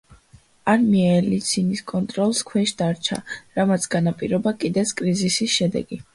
[0.71, 3.19] არმია ელცინის კონტროლს ქვეშ დარჩა,
[3.61, 6.03] რამაც განაპირობა კიდეც კრიზისის შედეგი.